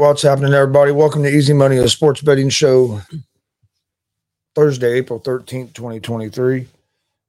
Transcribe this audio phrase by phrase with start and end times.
[0.00, 0.92] what's happening, everybody?
[0.92, 3.02] Welcome to Easy Money, a sports betting show.
[4.54, 6.68] Thursday, April thirteenth, twenty twenty three.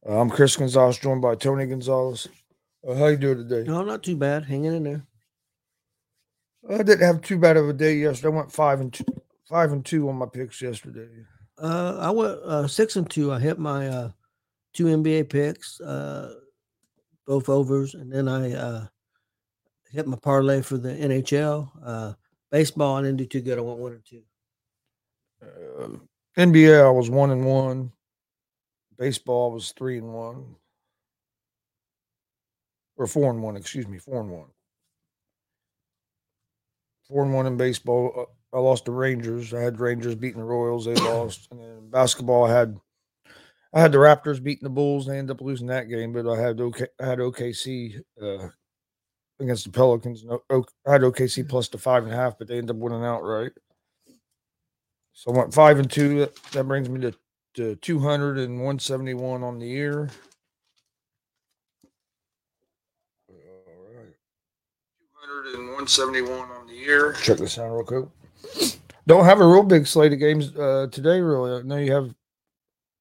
[0.07, 2.29] Uh, I'm Chris Gonzalez, joined by Tony Gonzalez.
[2.87, 3.69] Uh, how you doing today?
[3.69, 4.45] No, not too bad.
[4.45, 5.03] Hanging in there.
[6.69, 8.33] I didn't have too bad of a day yesterday.
[8.33, 9.03] I went five and two,
[9.49, 11.09] five and two on my picks yesterday.
[11.61, 13.33] Uh, I went uh, six and two.
[13.33, 14.11] I hit my uh,
[14.73, 16.35] two NBA picks, uh,
[17.27, 18.87] both overs, and then I uh,
[19.91, 21.69] hit my parlay for the NHL.
[21.83, 22.13] Uh,
[22.51, 23.57] baseball, I didn't do too good.
[23.57, 24.21] I went one or two.
[25.41, 25.97] Uh,
[26.37, 27.91] NBA, I was one and one.
[28.97, 30.55] Baseball was three and one,
[32.97, 33.57] or four and one.
[33.57, 34.47] Excuse me, four and one.
[37.07, 38.13] Four and one in baseball.
[38.53, 39.53] Uh, I lost the Rangers.
[39.53, 40.85] I had Rangers beating the Royals.
[40.85, 41.47] They lost.
[41.51, 42.77] And then basketball, I had
[43.73, 45.07] I had the Raptors beating the Bulls.
[45.07, 48.49] They ended up losing that game, but I had OK, I had OKC uh,
[49.41, 50.23] against the Pelicans.
[50.23, 53.03] No, I had OKC plus the five and a half, but they ended up winning
[53.03, 53.51] outright.
[55.13, 56.19] So I went five and two.
[56.19, 57.13] That, that brings me to,
[57.55, 60.09] to 200 and 171 on the year.
[63.29, 63.37] All
[63.93, 64.15] right.
[65.45, 67.13] 200 and 171 on the year.
[67.21, 68.05] Check this out real quick.
[69.07, 71.59] Don't have a real big slate of games uh, today, really.
[71.59, 72.13] I know you have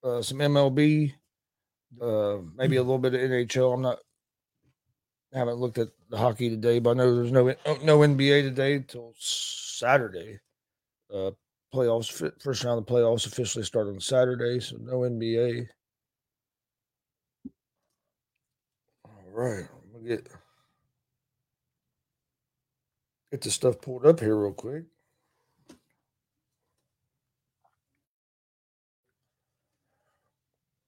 [0.02, 1.12] uh, some MLB,
[2.00, 3.74] uh, maybe a little bit of NHL.
[3.74, 3.98] I'm not
[5.34, 8.74] I haven't looked at the hockey today, but I know there's no no NBA today
[8.76, 10.40] until Saturday.
[11.12, 11.32] Uh,
[11.74, 12.10] playoffs
[12.42, 15.68] first round of the playoffs officially start on Saturday, so no NBA.
[19.04, 20.26] All right, I'm gonna get
[23.32, 24.84] get the stuff pulled up here real quick.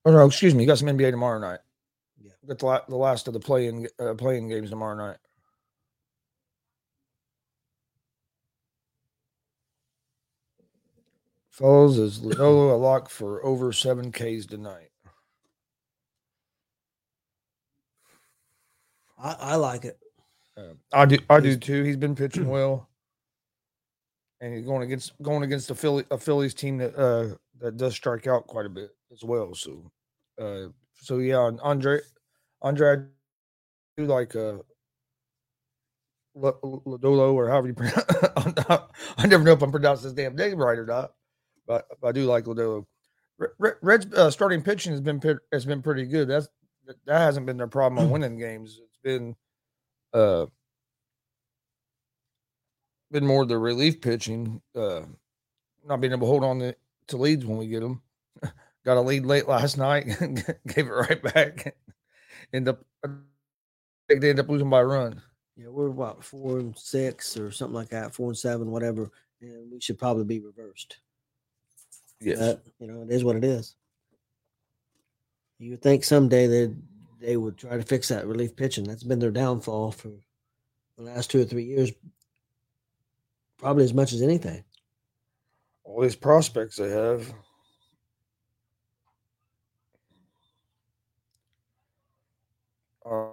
[0.04, 0.62] Oh no, excuse me.
[0.62, 1.60] You got some NBA tomorrow night.
[2.46, 5.18] Got the, la- the last of the playing uh, playing games tomorrow night.
[11.50, 14.90] Fellas, is Lodolo a lock for over seven Ks tonight?
[19.18, 19.98] I, I like it.
[20.56, 21.18] Uh, I do.
[21.30, 21.84] I do too.
[21.84, 22.88] He's been pitching well,
[24.40, 27.94] and he's going against going against a Philly a Phillies team that uh, that does
[27.94, 29.54] strike out quite a bit as well.
[29.54, 29.90] So,
[30.40, 30.68] uh,
[31.00, 32.00] so yeah, Andre
[32.62, 33.02] Andre, I
[33.96, 34.58] do like uh
[36.36, 38.04] Lodolo or however you pronounce.
[39.18, 41.12] I never know if I'm pronouncing this damn name right or not
[41.66, 42.86] but, but I do like Ladolo.
[43.58, 45.20] Red's uh, starting pitching has been
[45.52, 46.28] has been pretty good.
[46.28, 46.48] That's
[47.06, 48.78] that hasn't been their problem on winning games.
[48.82, 49.34] It's been
[50.12, 50.46] uh
[53.10, 55.02] been more the relief pitching, uh
[55.84, 56.76] not being able to hold on to,
[57.08, 58.02] to leads when we get them.
[58.84, 60.06] Got a lead late last night,
[60.66, 61.74] gave it right back.
[62.52, 62.84] End up
[64.08, 65.20] they end up losing by a run.
[65.56, 69.10] Yeah, we're about four and six or something like that, four and seven, whatever,
[69.40, 70.98] and we should probably be reversed.
[72.20, 72.38] Yes.
[72.38, 73.74] But, you know, it is what it is.
[75.58, 76.76] You would think someday that
[77.20, 78.84] they would try to fix that relief pitching.
[78.84, 80.10] That's been their downfall for
[80.96, 81.92] the last two or three years,
[83.58, 84.64] probably as much as anything.
[85.84, 87.32] All these prospects they have.
[93.04, 93.28] Uh,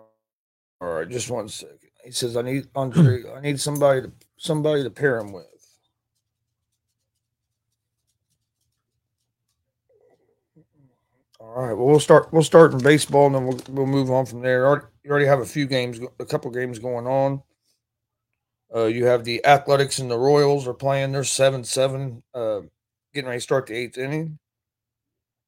[0.99, 1.77] right, just one second.
[2.03, 3.23] He says, "I need Andre.
[3.35, 5.45] I need somebody to somebody to pair him with."
[11.39, 11.73] All right.
[11.73, 12.31] Well, we'll start.
[12.31, 14.59] We'll start in baseball, and then we'll we'll move on from there.
[15.03, 17.41] You already have a few games, a couple games going on.
[18.73, 21.11] Uh, you have the Athletics and the Royals are playing.
[21.11, 22.61] They're seven seven, uh,
[23.13, 24.37] getting ready to start the eighth inning.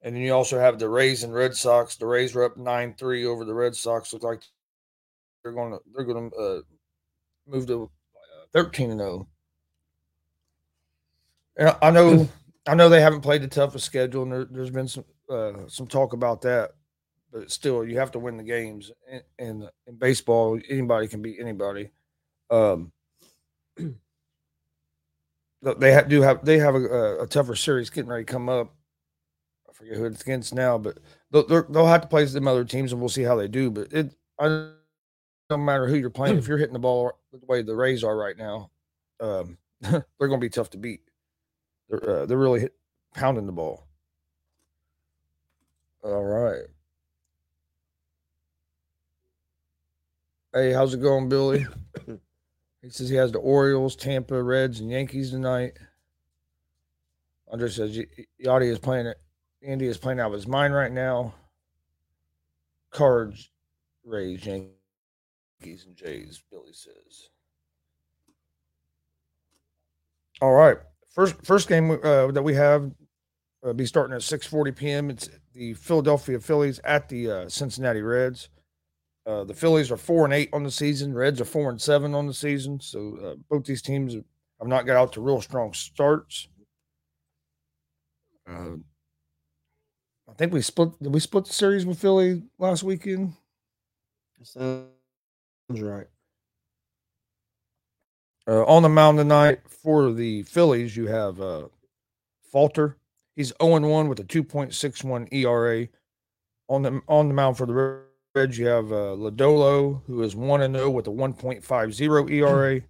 [0.02, 1.96] And then you also have the Rays and Red Sox.
[1.96, 4.12] The Rays are up nine three over the Red Sox.
[4.12, 4.42] Look like
[5.44, 6.62] they're going to they're going to uh,
[7.48, 9.28] move to uh, thirteen and zero.
[11.58, 12.28] And I know
[12.68, 15.88] I know they haven't played the toughest schedule, and there, has been some uh, some
[15.88, 16.72] talk about that,
[17.32, 18.92] but still, you have to win the games.
[19.10, 21.90] And in, in, baseball, anybody can beat anybody.
[22.50, 22.92] Um,
[25.78, 28.76] they have, do have they have a, a, tougher series getting ready to come up.
[29.70, 31.00] I forget who it's against now, but
[31.32, 33.72] they'll, they'll have to play some other teams, and we'll see how they do.
[33.72, 34.72] But it, I,
[35.52, 38.18] no matter who you're playing, if you're hitting the ball the way the Rays are
[38.18, 38.72] right now,
[39.20, 41.02] um, they're going to be tough to beat.
[41.90, 42.74] They're uh, they're really hit,
[43.14, 43.86] pounding the ball.
[46.04, 46.64] All right.
[50.54, 51.66] Hey, how's it going, Billy?
[52.82, 55.78] he says he has the Orioles, Tampa, Reds, and Yankees tonight.
[57.52, 57.98] Andre says
[58.44, 59.18] Yachty is playing it.
[59.64, 61.34] Andy is playing out of his mind right now.
[62.90, 63.52] Cards,
[64.04, 64.72] Rays, Yankees,
[65.64, 66.42] and Jays.
[66.50, 67.30] Billy says.
[70.42, 70.78] All right.
[71.10, 72.92] First first game uh, that we have
[73.64, 75.10] uh, be starting at 6:40 p.m.
[75.10, 78.50] It's the Philadelphia Phillies at the uh, Cincinnati Reds.
[79.26, 81.14] Uh, the Phillies are four and eight on the season.
[81.14, 82.80] Reds are four and seven on the season.
[82.80, 86.48] So uh, both these teams have not got out to real strong starts.
[88.50, 88.78] Uh,
[90.28, 90.98] I think we split.
[91.02, 93.34] Did we split the series with Philly last weekend?
[95.80, 96.08] Right.
[98.48, 101.68] Uh, on the mound tonight for the Phillies, you have uh,
[102.52, 102.98] Falter.
[103.36, 105.88] He's 0 1 with a 2.61 ERA.
[106.68, 110.74] On the on the mound for the Reds, you have uh, Lodolo, who is 1
[110.74, 112.76] 0 with a 1.50 ERA.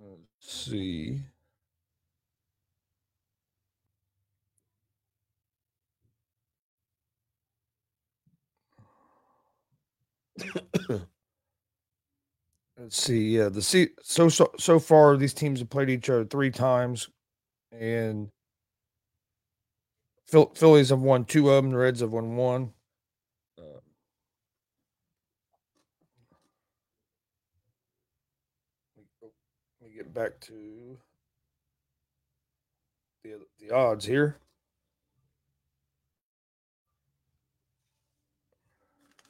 [0.00, 1.22] Let's see.
[12.78, 13.36] Let's see.
[13.36, 17.08] Yeah, the so so so far these teams have played each other three times,
[17.70, 18.30] and
[20.26, 21.70] Phil, Phillies have won two of them.
[21.70, 22.72] The Reds have won one.
[23.56, 23.80] Uh,
[29.22, 30.98] let me get back to
[33.22, 34.36] the the odds here.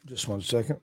[0.06, 0.80] Just one second.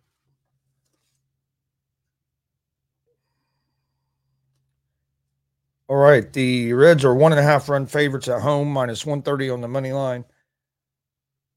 [5.92, 6.32] All right.
[6.32, 9.68] The Reds are one and a half run favorites at home, minus 130 on the
[9.68, 10.24] money line.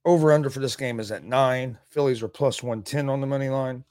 [0.05, 1.79] Over under for this game is at nine.
[1.89, 3.85] Phillies are plus 110 on the money line.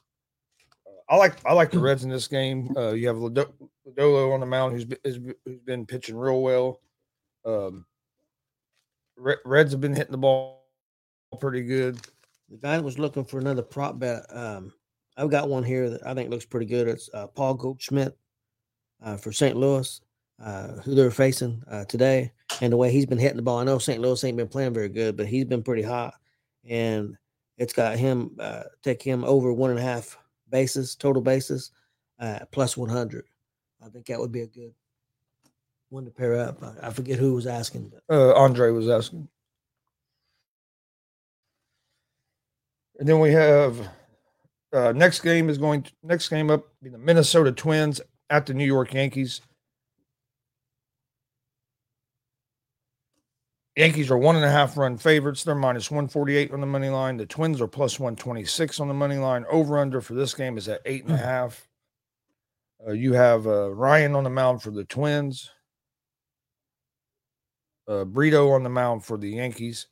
[1.10, 2.76] I like I like the Reds in this game.
[2.76, 5.00] Uh, you have Lodolo on the mound who's been,
[5.46, 6.82] who's been pitching real well.
[7.46, 7.86] Um,
[9.16, 10.66] Reds have been hitting the ball
[11.40, 12.00] pretty good.
[12.50, 14.26] The guy was looking for another prop bet.
[14.30, 14.74] Um,
[15.16, 16.90] I've got one here that I think looks pretty good.
[16.90, 18.18] It's uh, Paul Goldschmidt
[19.02, 19.56] uh, for St.
[19.56, 20.02] Louis
[20.42, 23.60] uh, who they're facing uh, today and the way he's been hitting the ball.
[23.60, 24.02] I know St.
[24.02, 26.16] Louis ain't been playing very good, but he's been pretty hot,
[26.68, 27.18] and
[27.58, 30.18] it's got him uh, take him over one and a half
[30.50, 31.72] bases total bases
[32.20, 33.26] uh, plus one hundred.
[33.84, 34.74] I think that would be a good
[35.90, 36.64] one to pair up.
[36.64, 37.92] I, I forget who was asking.
[38.08, 38.16] But.
[38.16, 39.28] Uh, Andre was asking,
[43.00, 43.88] and then we have
[44.74, 48.54] uh, next game is going to, next game up be the Minnesota Twins at the
[48.54, 49.42] New York Yankees.
[53.76, 55.44] Yankees are one and a half run favorites.
[55.44, 57.18] They're minus 148 on the money line.
[57.18, 59.46] The Twins are plus 126 on the money line.
[59.50, 61.24] Over under for this game is at eight and a hmm.
[61.24, 61.68] half.
[62.86, 65.50] Uh, you have uh, Ryan on the mound for the Twins,
[67.88, 69.88] uh, Brito on the mound for the Yankees.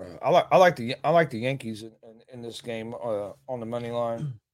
[0.00, 2.92] Uh, I like I like the I like the Yankees in, in, in this game
[2.94, 4.34] uh, on the money line.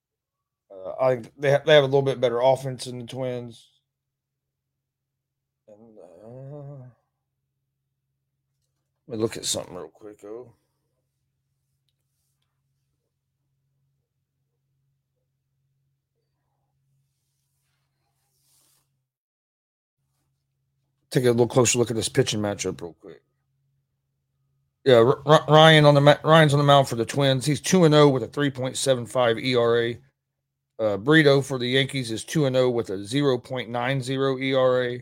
[0.75, 3.69] Uh, I they have, they have a little bit better offense than the Twins.
[5.69, 6.85] And uh,
[9.07, 10.19] let me look at something real quick.
[10.25, 10.53] Oh.
[21.11, 23.23] Take a little closer look at this pitching matchup real quick.
[24.85, 27.47] Yeah, R- Ryan on the Ryan's on the mound for the Twins.
[27.47, 29.95] He's two and zero oh with a three point seven five ERA.
[30.79, 35.01] Uh, Brito for the Yankees is 2 0 with a 0.90 ERA.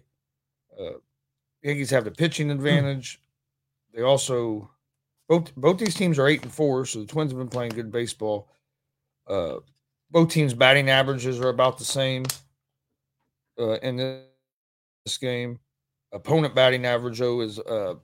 [0.78, 0.98] Uh,
[1.62, 2.52] Yankees have the pitching hmm.
[2.52, 3.20] advantage.
[3.94, 4.70] They also
[5.28, 7.92] both both these teams are eight and four, so the Twins have been playing good
[7.92, 8.48] baseball.
[9.26, 9.56] Uh,
[10.10, 12.24] both teams' batting averages are about the same
[13.58, 15.58] uh, in this game.
[16.12, 17.94] Opponent batting average though is uh,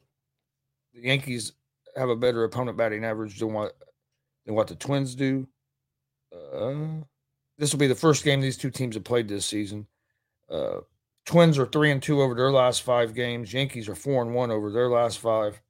[0.95, 1.53] the Yankees
[1.97, 3.77] have a better opponent batting average than what
[4.47, 5.47] than what the Twins do.
[6.33, 7.03] Uh,
[7.59, 9.87] this will be the first game these two teams have played this season.
[10.51, 10.79] Uh,
[11.27, 13.53] Twins are three and two over their last five games.
[13.53, 15.61] Yankees are four and one over their last five.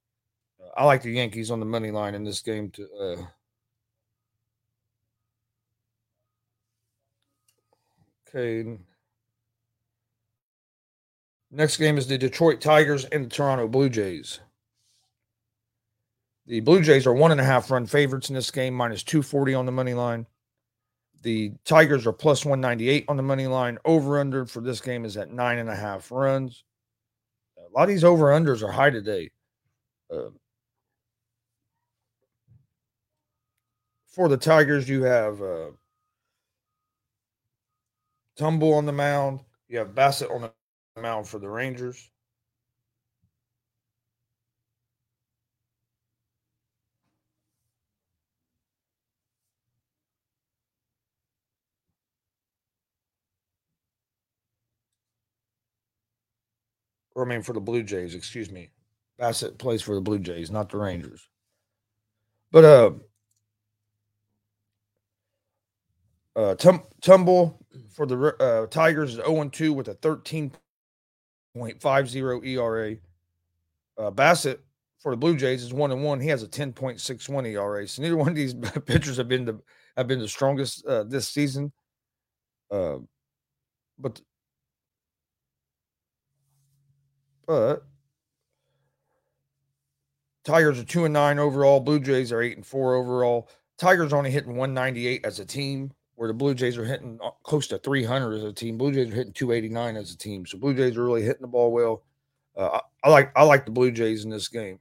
[0.63, 2.71] Uh, I like the Yankees on the money line in this game.
[2.71, 3.17] To uh,
[8.29, 8.79] okay.
[11.51, 14.41] Next game is the Detroit Tigers and the Toronto Blue Jays.
[16.47, 19.55] The Blue Jays are one and a half run favorites in this game, minus 240
[19.55, 20.27] on the money line.
[21.23, 23.79] The Tigers are plus 198 on the money line.
[23.85, 26.65] Over under for this game is at nine and a half runs.
[27.59, 29.31] A lot of these over unders are high today.
[30.13, 30.31] Uh,
[34.07, 35.71] for the Tigers, you have uh,
[38.37, 39.41] Turnbull on the mound.
[39.69, 40.53] You have Bassitt on the
[41.01, 42.11] mound for the Rangers.
[57.19, 58.71] Or I mean for the Blue Jays, excuse me.
[59.19, 61.29] Bassitt plays for the Blue Jays, not the Rangers.
[62.53, 62.93] But uh,
[66.37, 67.59] uh Tum- Turnbull
[67.93, 72.97] for the uh, Tigers is 0 2 with a 13.50 ERA.
[73.99, 74.61] Uh, Bassitt
[75.01, 76.21] for the Blue Jays is one and one.
[76.21, 77.89] He has a 10.61 ERA.
[77.89, 78.55] So neither one of these
[78.87, 79.59] pitchers have been the
[79.97, 81.73] have been the strongest uh, this season.
[82.71, 82.99] Uh,
[83.99, 84.21] but
[87.49, 87.83] but
[90.45, 91.81] Tigers are two and nine overall.
[91.81, 93.49] Blue Jays are eight and four overall.
[93.79, 97.67] Tigers only hitting 198 as a team, where the Blue Jays are hitting uh, close
[97.69, 98.77] to 300 as a team.
[98.77, 100.47] Blue Jays are hitting 289 as a team.
[100.47, 102.05] So Blue Jays are really hitting the ball well.
[102.57, 104.79] Uh, I, I like I like the Blue Jays in this game.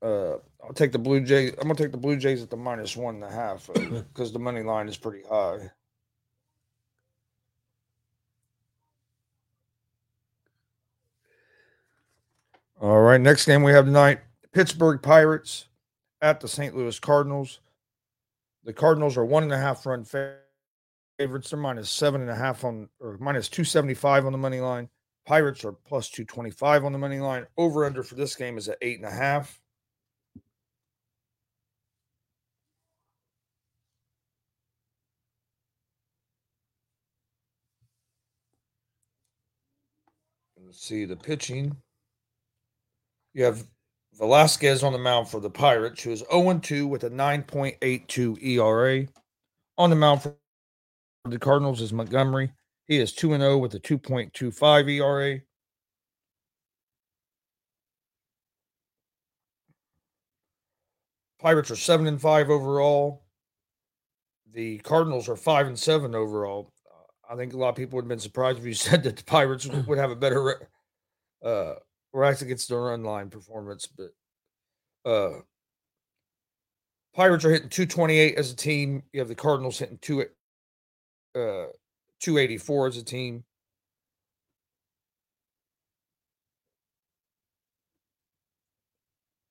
[0.00, 1.52] Uh, I'll take the Blue Jays.
[1.60, 4.32] I'm gonna take the Blue Jays at the minus one and a half because uh,
[4.32, 5.70] the money line is pretty high.
[12.78, 14.20] All right, next game we have tonight:
[14.52, 15.68] Pittsburgh Pirates
[16.20, 16.76] at the St.
[16.76, 17.60] Louis Cardinals.
[18.64, 21.50] The Cardinals are one and a half run favorites.
[21.50, 24.60] They're minus seven and a half on or minus two seventy five on the money
[24.60, 24.90] line.
[25.24, 27.46] Pirates are plus two twenty five on the money line.
[27.56, 29.58] Over under for this game is at eight and a half.
[40.62, 41.76] Let's see the pitching.
[43.36, 43.66] You have
[44.14, 49.06] Velasquez on the mound for the Pirates, who is 0 2 with a 9.82 ERA.
[49.76, 50.34] On the mound for
[51.28, 52.50] the Cardinals is Montgomery.
[52.86, 55.40] He is 2 0 with a 2.25 ERA.
[61.38, 63.22] Pirates are 7 and 5 overall.
[64.50, 66.72] The Cardinals are 5 and 7 overall.
[67.28, 69.24] I think a lot of people would have been surprised if you said that the
[69.24, 70.70] Pirates would have a better
[71.44, 71.74] uh
[72.12, 74.10] racks against the run line performance, but
[75.10, 75.40] uh
[77.14, 79.02] Pirates are hitting 228 as a team.
[79.12, 80.20] You have the Cardinals hitting two
[81.34, 81.66] uh
[82.20, 83.44] 284 as a team.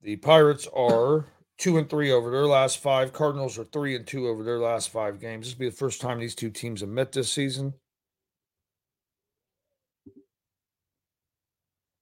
[0.01, 1.25] The Pirates are
[1.57, 3.11] two and three over their last five.
[3.11, 5.47] Cardinals are three and two over their last five games.
[5.47, 7.73] This will be the first time these two teams have met this season.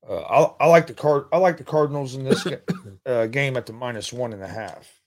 [0.07, 1.25] Uh, I, I, like the card.
[1.31, 2.45] I like the Cardinals in this
[3.05, 5.01] uh, game at the minus one and a half.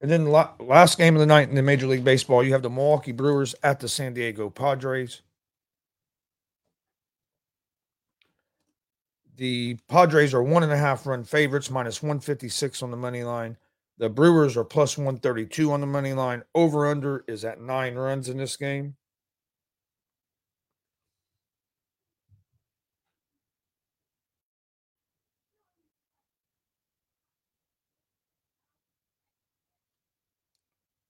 [0.00, 2.62] And then the last game of the night in the Major League Baseball, you have
[2.62, 5.22] the Milwaukee Brewers at the San Diego Padres.
[9.36, 13.56] The Padres are one and a half run favorites, minus 156 on the money line.
[13.98, 16.42] The Brewers are plus 132 on the money line.
[16.54, 18.96] Over under is at nine runs in this game.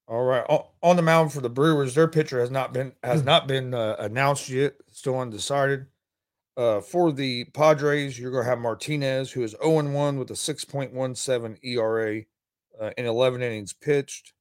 [0.09, 0.45] All right,
[0.83, 3.27] on the mound for the Brewers, their pitcher has not been has hmm.
[3.27, 4.75] not been uh, announced yet.
[4.93, 5.87] Still undecided.
[6.57, 10.35] Uh, for the Padres, you're going to have Martinez, who is 0 1 with a
[10.35, 12.23] 6.17 ERA
[12.81, 14.33] uh, in 11 innings pitched.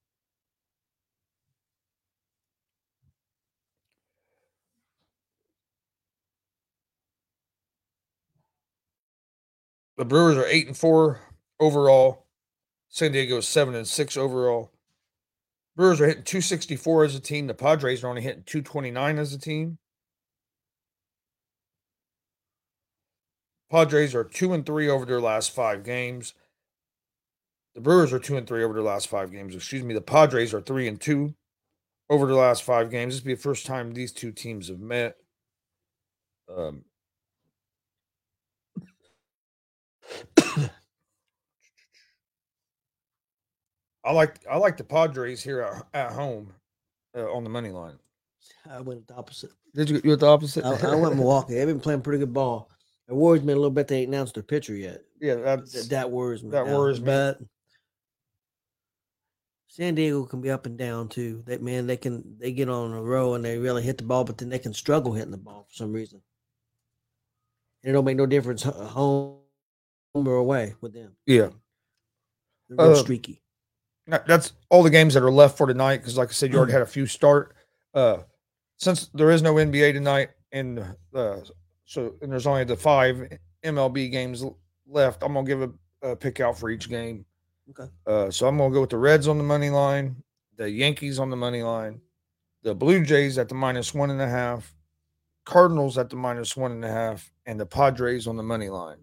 [9.98, 11.22] The Brewers are 8 and 4
[11.60, 12.26] overall.
[12.90, 14.72] San Diego is 7 and 6 overall.
[15.76, 17.48] Brewers are hitting 264 as a team.
[17.48, 19.78] The Padres are only hitting 229 as a team.
[23.70, 26.34] Padres are two and three over their last five games.
[27.76, 29.54] The Brewers are two and three over their last five games.
[29.54, 29.94] Excuse me.
[29.94, 31.36] The Padres are three and two
[32.10, 33.14] over the last five games.
[33.14, 35.18] This will be the first time these two teams have met.
[36.56, 36.86] Um,
[44.06, 46.54] I like I like the Padres here at, at home
[47.18, 47.98] uh, on the money line.
[48.70, 49.52] I went the opposite.
[49.74, 50.00] Did you?
[50.04, 50.64] You went the opposite?
[50.64, 51.56] I, I went Milwaukee.
[51.56, 52.70] They've been playing pretty good ball.
[53.10, 53.88] It worries me a little bit.
[53.88, 55.02] They ain't announced their pitcher yet.
[55.20, 56.52] Yeah, that's that, that worries me.
[56.52, 56.78] That now.
[56.78, 57.08] worries me.
[57.08, 57.40] But
[59.76, 61.44] San Diego can be up and down too.
[61.48, 64.24] That man, they can they get on a row and they really hit the ball,
[64.24, 66.22] but then they can struggle hitting the ball for some reason.
[67.84, 69.40] And it don't make no difference home
[70.14, 71.16] or away with them.
[71.26, 71.50] Yeah,
[72.70, 73.42] they're real uh, streaky
[74.08, 75.98] that's all the games that are left for tonight.
[75.98, 76.76] Because, like I said, you already mm.
[76.76, 77.56] had a few start.
[77.94, 78.20] Uh,
[78.78, 80.80] since there is no NBA tonight, and
[81.14, 81.38] uh,
[81.86, 84.44] so and there's only the five MLB games
[84.88, 85.72] left, I'm gonna give a,
[86.10, 87.26] a pick out for each game.
[87.70, 87.92] Okay.
[88.06, 90.16] Uh, so I'm gonna go with the Reds on the money line,
[90.56, 92.00] the Yankees on the money line,
[92.64, 94.76] the Blue Jays at the minus one and a half,
[95.46, 99.00] Cardinals at the minus one and a half, and the Padres on the money line.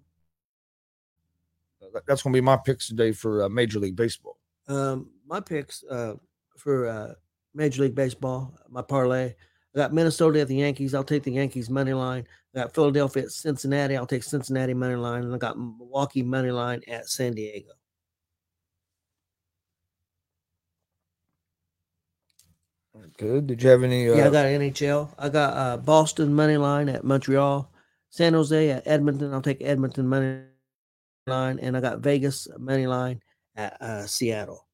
[1.83, 4.39] Uh, that's gonna be my picks today for uh, Major League Baseball.
[4.69, 6.15] Um, my picks uh,
[6.57, 7.15] for uh,
[7.55, 9.35] Major League Baseball, my parlay.
[9.75, 10.95] I got Minnesota at the Yankees.
[10.95, 12.27] I'll take the Yankees money line.
[12.55, 13.97] I got Philadelphia at Cincinnati.
[13.97, 15.23] I'll take Cincinnati money line.
[15.25, 17.71] And I got Milwaukee money line at San Diego.
[23.17, 23.47] Good.
[23.47, 24.09] Did you have any?
[24.09, 25.15] Uh, yeah, I got NHL.
[25.19, 27.71] I got uh, Boston money line at Montreal.
[28.11, 29.33] San Jose at Edmonton.
[29.33, 30.43] I'll take Edmonton money
[31.27, 33.21] line, and I got Vegas money line
[33.57, 34.67] at uh, Seattle.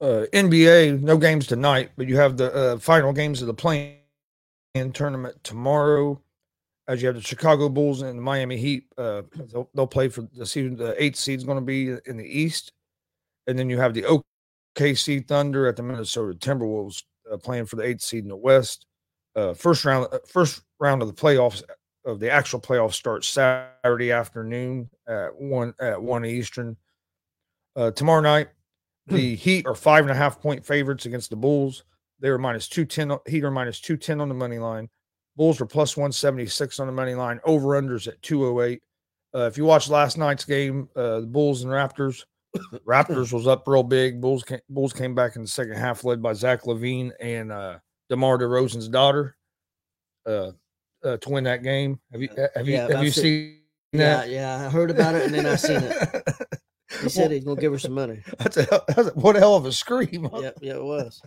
[0.00, 4.92] Uh, NBA, no games tonight, but you have the uh, final games of the play-in
[4.92, 6.20] tournament tomorrow.
[6.88, 10.28] As you have the Chicago Bulls and the Miami Heat, uh, they'll, they'll play for
[10.36, 10.76] the season.
[10.76, 12.72] The eighth seed is going to be in the East,
[13.46, 14.04] and then you have the
[14.74, 18.86] OKC Thunder at the Minnesota Timberwolves uh, playing for the eighth seed in the West.
[19.36, 21.62] Uh, first round, uh, first round of the playoffs
[22.04, 26.76] of the actual playoffs starts Saturday afternoon at one at one Eastern.
[27.76, 28.48] Uh, tomorrow night,
[29.08, 29.16] Hmm.
[29.16, 31.84] The Heat are five and a half point favorites against the Bulls.
[32.20, 33.18] They are minus 210.
[33.26, 34.88] Heat are minus 210 on the money line.
[35.36, 37.40] Bulls are plus 176 on the money line.
[37.44, 38.80] Over unders at 208.
[39.34, 42.24] Uh, if you watched last night's game, uh, the Bulls and Raptors,
[42.86, 44.20] Raptors was up real big.
[44.20, 47.78] Bulls came, Bulls came back in the second half, led by Zach LaVine and uh,
[48.08, 49.36] DeMar DeRozan's daughter,
[50.26, 50.52] uh,
[51.04, 51.98] uh, to win that game.
[52.12, 53.60] Have you have you yeah, have you seen?
[53.92, 54.28] That?
[54.28, 56.22] Yeah, yeah, I heard about it and then I seen it.
[57.02, 58.22] He said he's gonna give her some money.
[58.38, 60.28] That's a, that's a what a hell of a scream.
[60.34, 61.20] Yeah, yeah, it was.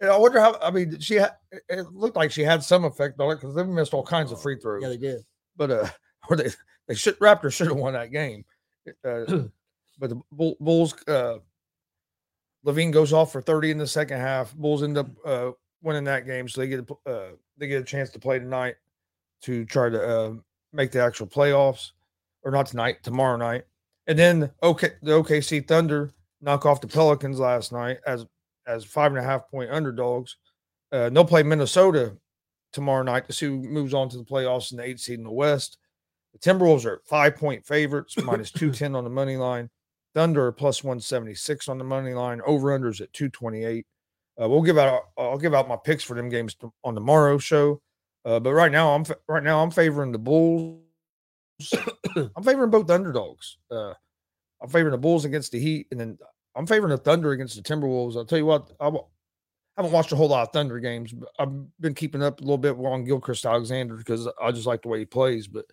[0.00, 0.58] And I wonder how.
[0.60, 1.32] I mean, she had.
[1.68, 4.42] It looked like she had some effect on it because they missed all kinds of
[4.42, 4.82] free throws.
[4.82, 5.22] Yeah, they did.
[5.56, 5.88] But uh,
[6.28, 6.50] or they
[6.88, 8.44] they should Raptors should have won that game.
[9.04, 9.24] Uh,
[9.98, 11.38] but the Bull, Bulls, uh,
[12.66, 14.54] LaVine goes off for thirty in the second half.
[14.54, 15.50] Bulls end up uh
[15.82, 18.76] winning that game, so they get uh they get a chance to play tonight
[19.42, 20.32] to try to uh,
[20.72, 21.90] make the actual playoffs,
[22.42, 23.64] or not tonight, tomorrow night.
[24.06, 28.26] And then okay, the OKC Thunder knock off the Pelicans last night as
[28.66, 30.36] as five and a half point underdogs.
[30.92, 32.16] Uh, they'll play Minnesota
[32.72, 35.24] tomorrow night to see who moves on to the playoffs in the eighth seed in
[35.24, 35.78] the West.
[36.32, 39.70] The Timberwolves are five point favorites, minus 210 on the money line.
[40.14, 42.40] Thunder plus 176 on the money line.
[42.46, 43.86] Over unders at 228.
[44.40, 45.02] Uh, we'll give out.
[45.18, 47.80] I'll give out my picks for them games on tomorrow show.
[48.24, 50.80] Uh, but right now, I'm right now I'm favoring the Bulls
[52.36, 53.58] I'm favoring both underdogs.
[53.70, 53.94] Uh,
[54.62, 56.18] I'm favoring the Bulls against the Heat, and then
[56.54, 58.16] I'm favoring the Thunder against the Timberwolves.
[58.16, 58.90] I'll tell you what, I
[59.76, 62.58] haven't watched a whole lot of Thunder games, but I've been keeping up a little
[62.58, 65.46] bit on Gilgeous-Alexander because I just like the way he plays.
[65.46, 65.66] But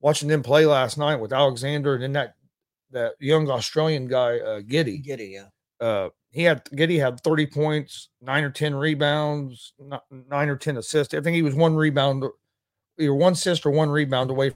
[0.00, 2.34] watching them play last night with Alexander and then that
[2.90, 5.02] that young Australian guy uh, Giddy.
[5.02, 5.86] Giddey, yeah.
[5.86, 9.72] Uh, he had Giddey had 30 points, nine or 10 rebounds,
[10.10, 11.14] nine or 10 assists.
[11.14, 12.24] I think he was one rebound,
[12.98, 14.52] either one assist or one rebound away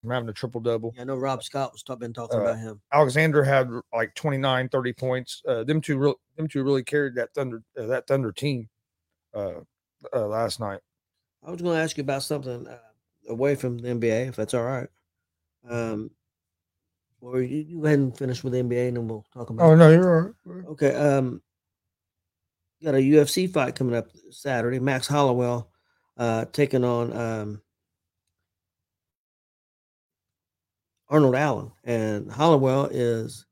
[0.00, 0.92] from having a triple double.
[0.94, 2.80] Yeah, I know Rob Scott was been talking uh, about him.
[2.92, 5.42] Alexander had like 29, 30 points.
[5.46, 8.68] Uh, them two, re- them two really carried that Thunder, uh, that Thunder team
[9.34, 9.60] uh,
[10.14, 10.80] uh, last night.
[11.44, 12.78] I was going to ask you about something uh,
[13.28, 14.88] away from the NBA, if that's all right.
[15.68, 16.10] Um,
[17.20, 19.64] or you, you go ahead and finish with the NBA, and then we'll talk about.
[19.64, 20.66] Oh no, you're all right.
[20.68, 20.94] Okay.
[20.94, 21.42] Um,
[22.82, 24.78] got a UFC fight coming up Saturday.
[24.78, 25.62] Max Holloway
[26.16, 27.62] uh, taking on um,
[31.08, 31.72] Arnold Allen.
[31.84, 33.46] And Holloway is,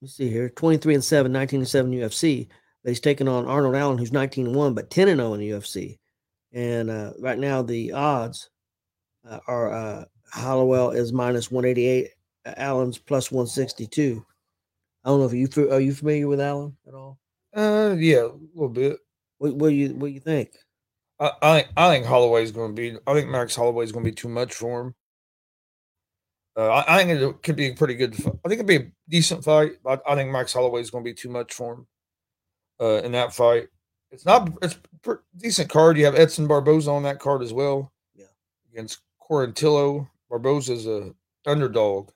[0.00, 2.48] let me see here, 23 and 7, 19 and 7 UFC.
[2.82, 5.40] But he's taking on Arnold Allen, who's 19 and 1, but 10 and 0 in
[5.40, 5.98] the UFC.
[6.52, 8.48] And uh, right now, the odds
[9.28, 12.10] uh, are uh, Holloway is minus 188,
[12.56, 14.24] Allen's plus 162.
[15.04, 17.18] I don't know if you are you familiar with Allen at all?
[17.54, 18.98] Uh, yeah, a little bit.
[19.38, 20.50] What, what do you what do you think?
[21.20, 22.98] I I, I think Holloway's going to be.
[23.06, 24.94] I think Max Holloway's going to be too much for him.
[26.56, 28.14] Uh, I, I, think it could be a pretty good.
[28.14, 29.72] I think it'd be a decent fight.
[29.86, 31.86] I, I think Max Holloway is going to be too much for him
[32.80, 33.68] uh, in that fight.
[34.10, 34.50] It's not.
[34.62, 35.98] It's a decent card.
[35.98, 37.92] You have Edson Barboza on that card as well.
[38.14, 38.26] Yeah,
[38.72, 40.08] against Quarantillo.
[40.30, 41.14] Barboza's a
[41.46, 42.10] underdog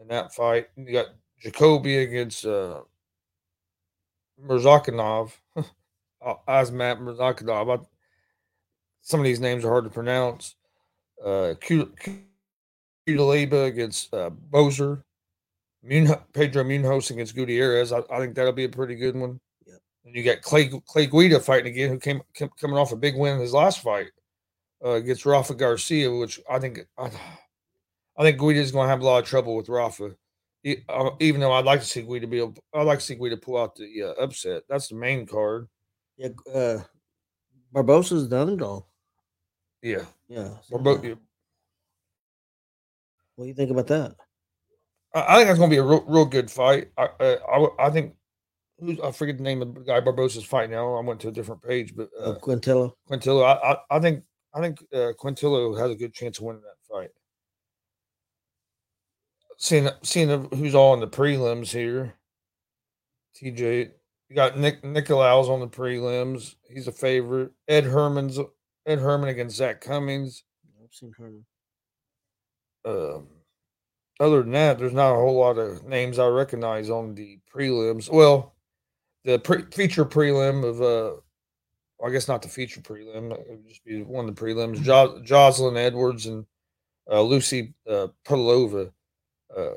[0.00, 0.68] in that fight.
[0.76, 1.06] You got
[1.40, 2.80] Jacoby against uh,
[4.44, 5.32] Murzakanov.
[6.22, 7.86] Azamat Murzakanov.
[9.02, 10.54] Some of these names are hard to pronounce.
[11.24, 15.02] Uh, Q, Q, against uh, Boser,
[15.82, 17.92] Pedro Munhoz against Gutierrez.
[17.92, 19.40] I, I, think that'll be a pretty good one.
[19.66, 19.74] Yeah.
[20.04, 23.16] And you got Clay Clay Guida fighting again, who came, came coming off a big
[23.16, 24.08] win in his last fight
[24.84, 27.10] uh, against Rafa Garcia, which I think I,
[28.20, 30.14] I think Guida's going to have a lot of trouble with Rafa.
[30.90, 33.38] Uh, even though I'd like to see Guida be able, I'd like to see Guida
[33.38, 34.64] pull out the uh, upset.
[34.68, 35.68] That's the main card.
[36.18, 36.80] Yeah, uh,
[37.72, 38.84] Barboza's the underdog.
[39.82, 40.50] Yeah, yeah.
[40.70, 41.16] Barbo-
[43.36, 44.16] what do you think about that?
[45.14, 46.88] I, I think that's going to be a real, real good fight.
[46.98, 48.12] I, uh, I, I think
[48.80, 50.94] who's I forget the name of the guy Barboza's fight now.
[50.94, 52.92] I went to a different page, but uh, Quintillo.
[53.10, 53.46] Quintillo.
[53.46, 56.86] I, I, I think I think uh, Quintillo has a good chance of winning that
[56.86, 57.08] fight
[59.60, 62.14] seeing seeing who's all in the prelims here.
[63.40, 63.90] TJ,
[64.28, 66.56] you got Nick Nicolaus on the prelims.
[66.68, 67.52] He's a favorite.
[67.68, 68.38] Ed Herman's
[68.86, 70.42] Ed Herman against Zak Cummings.
[70.82, 71.44] I've seen Herman.
[72.84, 73.28] Um,
[74.18, 78.10] other than that, there's not a whole lot of names I recognize on the prelims.
[78.10, 78.54] Well,
[79.24, 81.20] the pre- feature prelim of uh,
[81.98, 83.32] well, I guess not the feature prelim.
[83.32, 84.82] It would just be one of the prelims.
[84.82, 86.46] Jo- Jocelyn Edwards and
[87.10, 88.90] uh, Lucy uh, Pudilova
[89.56, 89.74] uh,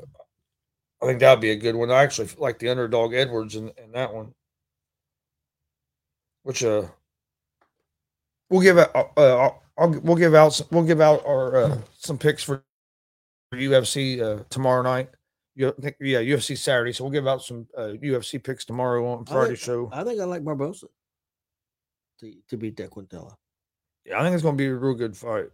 [1.02, 1.90] I think that would be a good one.
[1.90, 4.32] I actually like the underdog Edwards in, in that one,
[6.42, 6.84] which uh,
[8.48, 9.12] we'll give out.
[9.16, 10.54] Uh, I'll, I'll, we'll give out.
[10.54, 12.62] Some, we'll give out our uh, some picks for
[13.52, 15.10] UFC uh, tomorrow night.
[15.56, 16.92] You think, yeah, UFC Saturday.
[16.92, 19.90] So we'll give out some uh, UFC picks tomorrow on Friday I think, show.
[19.92, 20.86] I think I like Barboza
[22.20, 23.34] to to beat that Quintella.
[24.04, 25.50] Yeah, I think it's going to be a real good fight.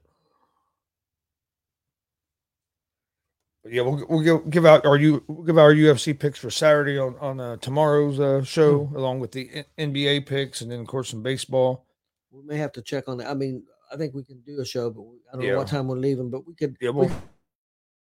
[3.64, 6.99] Yeah, we'll we'll give, give out our you we'll give our UFC picks for Saturday
[6.99, 8.96] on on uh, tomorrow's uh, show, mm-hmm.
[8.96, 11.87] along with the NBA picks, and then of course some baseball.
[12.31, 13.29] We may have to check on that.
[13.29, 15.53] I mean, I think we can do a show, but we, I don't yeah.
[15.53, 16.31] know what time we're leaving.
[16.31, 16.77] But we could.
[16.81, 17.14] Yeah, we'll, we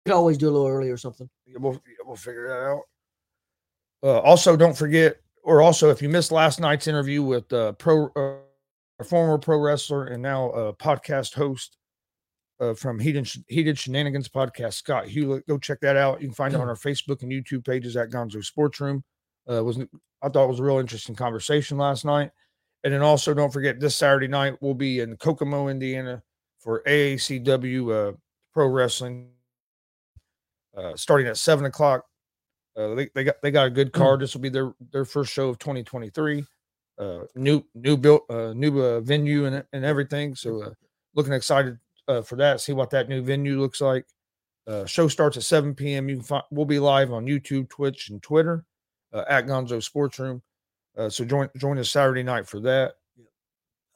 [0.05, 1.29] could always do a little early or something.
[1.47, 2.83] Yeah, we'll yeah, we'll figure that out.
[4.03, 8.09] Uh, also, don't forget, or also if you missed last night's interview with uh, pro,
[8.09, 11.79] uh, former pro wrestler and now uh, podcast host
[12.61, 15.47] uh, from Heated, Heated Shenanigans podcast, Scott Hewlett.
[15.47, 16.21] Go check that out.
[16.21, 19.05] You can find it on our Facebook and YouTube pages at Gonzo Sports Room.
[19.51, 19.79] Uh, was
[20.23, 22.31] I thought it was a real interesting conversation last night.
[22.85, 26.23] And then also don't forget this Saturday night we'll be in Kokomo, Indiana
[26.59, 28.17] for AACW uh,
[28.53, 29.31] Pro Wrestling,
[30.77, 32.05] uh, starting at seven o'clock.
[32.77, 34.21] Uh, they, they got they got a good card.
[34.21, 36.45] This will be their their first show of 2023.
[36.99, 40.35] Uh, new new built uh, new uh, venue and and everything.
[40.35, 40.71] So uh,
[41.15, 42.61] looking excited uh, for that.
[42.61, 44.07] See what that new venue looks like.
[44.67, 46.09] Uh, show starts at 7 p.m.
[46.09, 48.65] You can find we'll be live on YouTube, Twitch, and Twitter
[49.13, 50.43] uh, at Gonzo Sports Room.
[50.97, 52.95] Uh, so join join us Saturday night for that.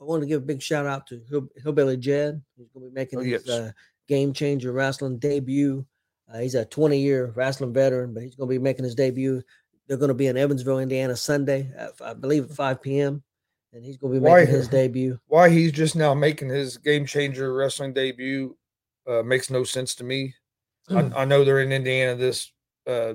[0.01, 2.91] I want to give a big shout out to Hill, Hillbilly Jed, who's going to
[2.91, 3.49] be making oh, his yes.
[3.49, 3.73] uh,
[4.09, 5.85] game changer wrestling debut.
[6.33, 9.43] Uh, he's a 20 year wrestling veteran, but he's going to be making his debut.
[9.89, 13.25] They're going to be in Evansville, Indiana, Sunday, at, I believe at 5 p.m
[13.73, 15.19] and he's going to be making why, his debut.
[15.27, 18.57] Why he's just now making his game changer wrestling debut
[19.09, 20.35] uh, makes no sense to me.
[20.89, 21.15] I, hmm.
[21.17, 22.51] I, know they're in Indiana this
[22.87, 23.15] uh,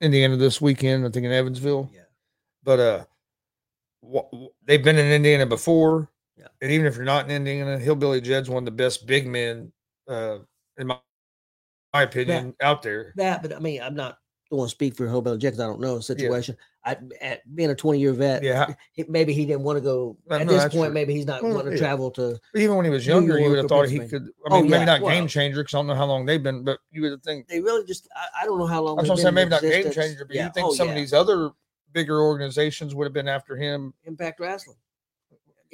[0.00, 1.06] Indiana this weekend.
[1.06, 1.90] I think in Evansville.
[1.92, 2.02] Yeah,
[2.62, 3.04] but uh,
[4.02, 6.08] wh- they've been in Indiana before.
[6.36, 9.26] Yeah, and even if you're not in Indiana, Hillbilly Jed's one of the best big
[9.26, 9.72] men,
[10.08, 10.38] uh,
[10.78, 10.98] in my,
[11.92, 13.12] my opinion, that, out there.
[13.16, 14.18] That, but I mean, I'm not
[14.50, 16.56] don't want to speak for Jed because I don't know the situation.
[16.58, 16.64] Yeah.
[16.92, 20.16] I, at being a 20 year vet, yeah, he, maybe he didn't want to go.
[20.30, 20.90] at no, this point, true.
[20.90, 22.38] maybe he's not well, wanting to travel to.
[22.52, 24.22] But Even when he was younger, you would have thought he could.
[24.22, 26.24] I oh, mean, oh, maybe not well, game changer because I don't know how long
[26.24, 28.08] they've been, but you would think they really just.
[28.16, 28.98] I, I don't know how long.
[28.98, 30.46] I was going to say maybe not game changer, but yeah.
[30.46, 30.92] you think oh, some yeah.
[30.92, 31.50] of these other
[31.92, 33.92] bigger organizations would have been after him?
[34.04, 34.76] Impact Wrestling.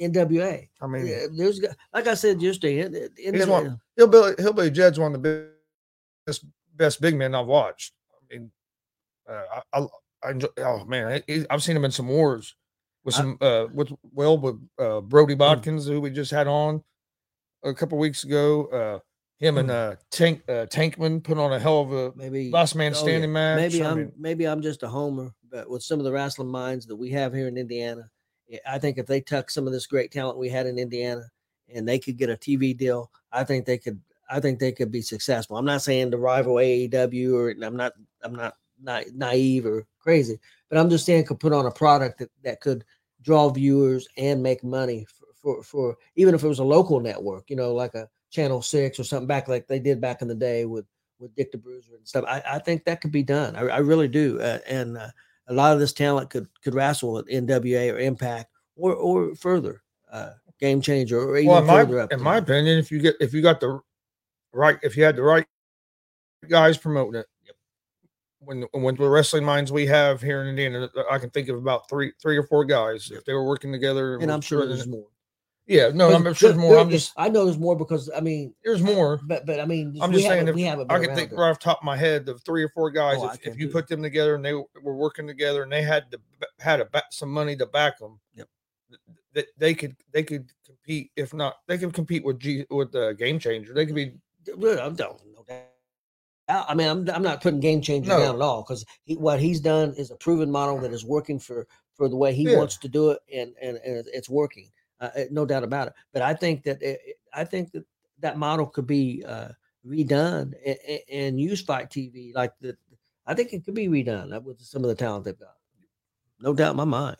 [0.01, 0.67] NWA.
[0.81, 1.05] I mean,
[1.37, 1.61] there's
[1.93, 3.09] like I said yesterday.
[3.15, 5.49] He's one, Hillbilly Hillbilly Jed's one of the
[6.25, 6.43] best
[6.75, 7.93] best big men I've watched.
[9.27, 9.87] I uh, I, I,
[10.23, 12.55] I enjoy, oh man, I, have seen him in some wars
[13.05, 16.83] with some uh with well with uh Brody Bodkins who we just had on
[17.63, 18.65] a couple weeks ago.
[18.65, 18.99] Uh
[19.37, 22.93] him and uh Tank uh Tankman put on a hell of a maybe last man
[22.93, 23.55] standing oh, yeah.
[23.55, 23.71] match.
[23.71, 26.49] Maybe I am mean, maybe I'm just a homer, but with some of the wrestling
[26.49, 28.09] minds that we have here in Indiana,
[28.67, 31.29] I think if they tuck some of this great talent we had in Indiana
[31.73, 34.91] and they could get a TV deal, I think they could I think they could
[34.91, 35.57] be successful.
[35.57, 40.39] I'm not saying to rival AEW or I'm not I'm not na- naive or crazy,
[40.69, 42.83] but I'm just saying could put on a product that, that could
[43.21, 47.49] draw viewers and make money for, for, for even if it was a local network,
[47.49, 50.35] you know, like a Channel Six or something back like they did back in the
[50.35, 50.85] day with
[51.19, 52.25] with Dick the Bruiser and stuff.
[52.27, 53.55] I, I think that could be done.
[53.55, 55.07] I, I really do, uh, and uh,
[55.47, 59.81] a lot of this talent could could wrestle with NWA or Impact or or further.
[60.11, 62.11] Uh, game changer or even well, in my, further up.
[62.11, 63.79] In my opinion, if you get if you got the
[64.53, 65.45] right if you had the right
[66.49, 67.27] guys promoting it,
[68.45, 71.57] when when the wrestling minds we have here in Indiana, uh, I can think of
[71.57, 74.17] about three three or four guys if they were working together.
[74.17, 75.07] And I'm sure there's more.
[75.67, 76.77] Yeah, no, I'm sure there's more.
[76.77, 79.19] I'm just I know there's more because I mean, there's more.
[79.23, 81.59] but but I mean, I'm just saying if we haven't I can think right off
[81.59, 83.17] the top of my head of three or four guys.
[83.19, 86.11] Oh, if, if you put them together and they were working together and they had
[86.11, 86.19] to
[86.59, 88.47] had a, some money to back them, Yep.
[89.33, 91.09] that they could they could compete.
[91.15, 93.73] If not, they could compete with G with the game changer.
[93.73, 94.13] They could be
[94.47, 95.21] I'm doubt.
[96.47, 98.19] I mean, I'm I'm not putting game changer No.
[98.19, 101.39] down at all because he, what he's done is a proven model that is working
[101.39, 102.57] for for the way he Yeah.
[102.57, 105.93] wants to do it, and and, and it's working, uh, no doubt about it.
[106.13, 106.99] But I think that it,
[107.33, 107.83] I think that
[108.19, 109.49] that model could be uh,
[109.85, 112.77] redone and, and use FITE TV like the.
[113.25, 115.55] I think it could be redone uh, with some of the talent they've got.
[116.39, 117.17] No doubt in my mind.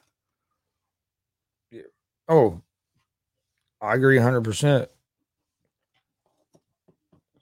[1.72, 1.82] Yeah.
[2.28, 2.62] oh,
[3.82, 4.88] I agree hundred percent.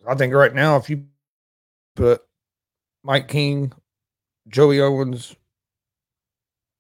[0.08, 1.06] I think right now if you
[1.96, 2.22] put
[3.04, 3.74] Mike King,
[4.48, 5.36] Joey Owens,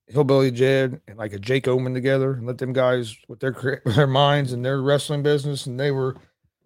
[0.07, 3.79] Hillbilly Jed, and like a Jake Oman together, and let them guys with their crea-
[3.85, 6.15] their minds and their wrestling business, and they were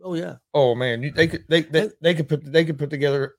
[0.03, 3.35] Oh yeah, Oh man, they could they, they they could put they could put together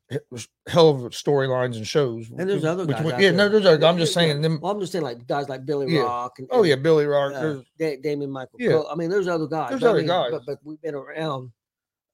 [0.67, 2.29] hell of storylines and shows.
[2.37, 3.01] and there's other guys.
[3.01, 3.33] out yeah, there.
[3.33, 3.87] no, there's other.
[3.87, 4.59] I'm just saying them.
[4.61, 6.01] Well, I'm just saying like guys like Billy Yeah.
[6.03, 6.39] Rock.
[6.41, 7.33] And, Oh yeah, Billy Rock.
[7.33, 8.57] uh, Da- Damien Michael.
[8.59, 8.73] Yeah.
[8.73, 8.89] Cole.
[8.91, 9.71] I mean, there's other guys.
[9.71, 10.31] There's but I other mean, guys.
[10.33, 11.53] but, but we've been around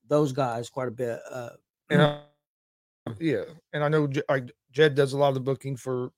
[0.08, 1.18] those guys quite a bit.
[1.30, 1.48] Uh,
[1.88, 2.20] and I,
[3.20, 6.10] yeah, and I know like Jed does a lot of the booking for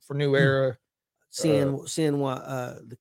[0.00, 0.76] for New Era.
[1.30, 2.96] seeing seeing what uh, the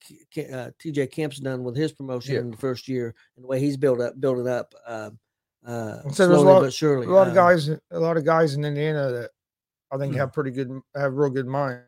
[0.53, 2.39] uh, TJ Camp's done with his promotion Yeah.
[2.41, 5.19] in the first year and the way he's built up, built it up, um,
[5.65, 7.07] uh, so there's a slowly lot- but surely.
[7.07, 9.31] A lot of um, guys, a lot of guys in Indiana that
[9.91, 10.19] I think Hmm.
[10.19, 11.81] have pretty good, have real good minds,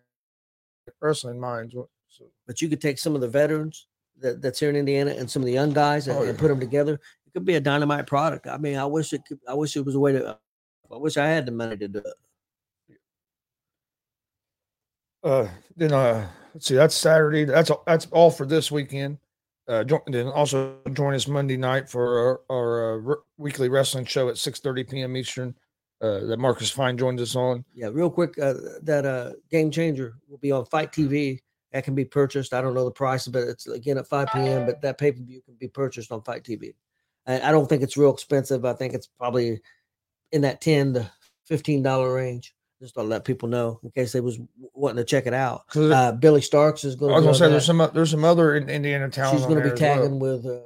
[1.02, 1.74] wrestling minds.
[2.10, 3.88] So, but you could take some of the veterans
[4.20, 6.40] that, that's here in Indiana and some of the young guys and, Oh, and yeah.
[6.40, 6.96] put them together.
[7.26, 8.46] It could be a dynamite product.
[8.48, 9.40] I mean, I wish it could.
[9.48, 10.38] I wish it was a way to.
[10.92, 12.98] I wish I had the money to do it.
[15.24, 17.46] uh, then uh, let's see, that's Saturday.
[17.46, 19.18] That's all- that's all for this weekend.
[19.68, 24.04] Uh, jo- then also join us Monday night for our, our uh, re- weekly wrestling
[24.06, 25.16] show at 6:30 p.m.
[25.18, 25.56] Eastern.
[26.02, 27.64] Uh, that Marcus Fine joins us on.
[27.74, 31.40] Yeah, real quick, uh, that uh, game changer will be on FITE TV.
[31.72, 32.54] That can be purchased.
[32.54, 34.66] I don't know the price, but it's again at 5 p.m.
[34.66, 36.74] But that pay per view can be purchased on FITE TV.
[37.26, 38.66] I, I don't think it's real expensive.
[38.66, 39.62] I think it's probably
[40.34, 41.12] in that 10 to
[41.46, 42.54] 15 dollar range.
[42.82, 44.38] Just to let people know in case they was
[44.74, 45.64] wanting to check it out.
[45.74, 47.14] Uh, Billie Starkz is I going.
[47.14, 49.38] was to gonna say there's some there's some other Indiana towns.
[49.38, 49.96] She's going to be as well.
[49.96, 50.60] tagging with uh, uh,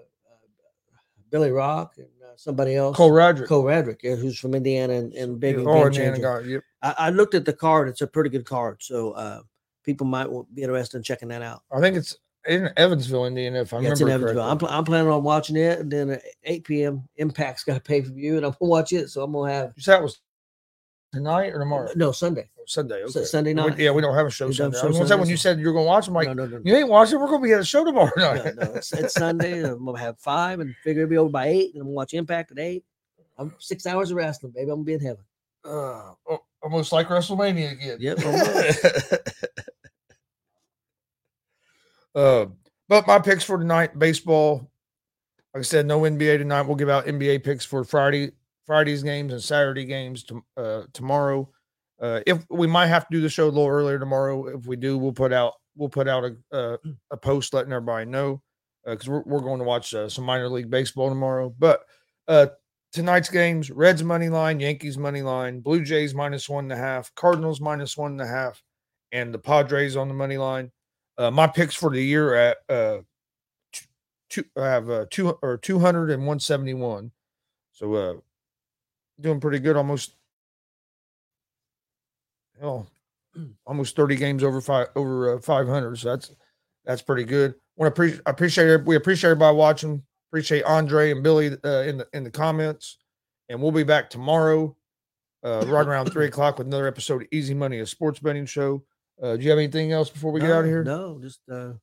[1.29, 2.97] Billy Rock and uh, somebody else.
[2.97, 3.47] Cole Radrick.
[3.47, 5.59] Cole Radrick, yeah, who's from Indiana and, and big.
[5.59, 6.39] Oh, Indiana guy.
[6.39, 6.63] Yep.
[6.81, 7.87] I, I looked at the card.
[7.87, 8.81] It's a pretty good card.
[8.81, 9.41] So uh,
[9.83, 11.61] people might be interested in checking that out.
[11.71, 14.49] I think it's in Evansville, Indiana, if I Yeah, it's in remember Evansville.
[14.51, 15.79] I'm, pl- I'm planning on watching it.
[15.79, 18.93] And then at 8 p.m., Impact's got a pay per view, and I'm to watch
[18.93, 19.09] it.
[19.09, 20.19] So I'm to have You that was
[21.13, 21.89] tonight or tomorrow?
[21.95, 22.49] no Sunday.
[22.65, 23.01] Sunday.
[23.07, 23.25] Su- Okay.
[23.25, 23.79] Sunday We- night.
[23.79, 24.77] yeah, we don't have a show We Sunday.
[24.77, 26.61] I was Sunday, when you said you're gonna watch, I'm like, no, no, no, no.
[26.65, 27.17] you ain't watching.
[27.19, 28.55] We're gonna be at a show tomorrow night.
[28.57, 29.63] no, it's, it's Sunday.
[29.63, 31.73] I'm to have five and figure it'll be over by eight.
[31.73, 32.83] And I'm to watch Impact at eight.
[33.37, 34.69] I'm six hours of wrestling, baby.
[34.71, 35.23] I'm to be in heaven.
[35.63, 36.11] Uh,
[36.61, 37.97] almost like WrestleMania again.
[37.99, 38.17] Yep.
[42.17, 42.47] uh,
[42.89, 44.69] but my picks for tonight: baseball.
[45.53, 46.63] Like I said, no NBA tonight.
[46.63, 48.31] We'll give out NBA picks for Friday,
[48.65, 51.49] Friday's games and Saturday games to, uh, tomorrow.
[51.99, 54.75] Uh, if we might have to do the show a little earlier tomorrow, if we
[54.75, 56.77] do, we'll put out we'll put out a uh,
[57.11, 58.41] a post letting everybody know
[58.85, 61.53] because we're we're going to watch uh, some minor league baseball tomorrow.
[61.57, 61.81] But
[62.27, 62.47] uh,
[62.93, 67.13] tonight's games: Reds money line, Yankees money line, Blue Jays minus one and a half,
[67.15, 68.61] Cardinals minus one and a half,
[69.11, 70.71] and the Padres on the money line.
[71.17, 72.99] Uh, my picks for the year at uh,
[74.29, 77.11] two, I have uh, two or two hundred and one seventy one.
[77.71, 78.13] So uh,
[79.19, 80.15] doing pretty good, almost.
[82.59, 82.87] Hell,
[83.65, 85.97] almost thirty games over five over uh, five hundred.
[85.97, 86.31] So that's
[86.85, 87.55] that's pretty good.
[87.75, 88.85] Want to pre- appreciate.
[88.85, 90.03] We appreciate everybody watching.
[90.29, 92.97] Appreciate Andre and Billy uh, in the in the comments,
[93.49, 94.75] and we'll be back tomorrow,
[95.43, 98.83] uh, right around three o'clock with another episode of Easy Money, a sports betting show.
[99.21, 100.83] Uh, do you have anything else before we get out of here?
[100.83, 101.73] No, just uh,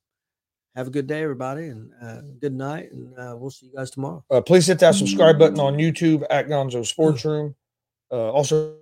[0.77, 2.93] have a good day, everybody, and uh, good night.
[2.93, 4.25] And uh, we'll see you guys tomorrow.
[4.31, 7.55] Uh, please hit that subscribe button on YouTube at Gonzo Sports Room.
[8.11, 8.77] Uh, also,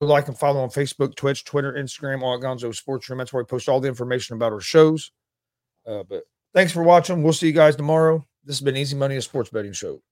[0.00, 3.18] like and follow on Facebook, Twitch, Twitter, Instagram, all at Gonzo Sports Room.
[3.18, 5.12] That's where we post all the information about our shows.
[5.86, 7.22] Uh, but thanks for watching.
[7.22, 8.26] We'll see you guys tomorrow.
[8.44, 10.02] This has been Easy Money, a sports betting show.